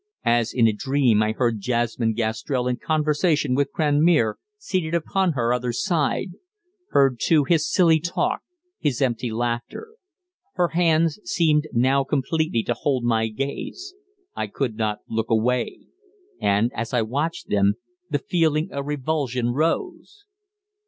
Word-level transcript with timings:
As 0.25 0.51
in 0.51 0.67
a 0.67 0.71
dream 0.73 1.21
I 1.21 1.33
heard 1.33 1.59
Jasmine 1.61 2.13
Gastrell 2.15 2.67
in 2.67 2.77
conversation 2.77 3.53
with 3.53 3.71
Cranmere, 3.71 4.39
seated 4.57 4.95
upon 4.95 5.33
her 5.33 5.53
other 5.53 5.71
side; 5.71 6.29
heard, 6.89 7.19
too, 7.21 7.43
his 7.43 7.71
silly 7.71 7.99
talk, 7.99 8.41
his 8.79 8.99
empty 8.99 9.29
laughter. 9.29 9.89
Her 10.55 10.69
hands 10.69 11.19
seemed 11.23 11.67
now 11.71 12.03
completely 12.03 12.63
to 12.63 12.73
hold 12.73 13.03
my 13.03 13.27
gaze. 13.27 13.93
I 14.35 14.47
could 14.47 14.75
not 14.75 15.01
look 15.07 15.29
away. 15.29 15.81
And, 16.39 16.71
as 16.73 16.95
I 16.95 17.03
watched 17.03 17.49
them, 17.49 17.75
the 18.09 18.17
feeling 18.17 18.71
of 18.71 18.87
revulsion 18.87 19.49
rose. 19.51 20.25